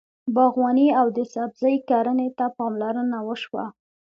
[0.35, 3.65] باغواني او د سبزۍ کرنې ته پاملرنه وشوه.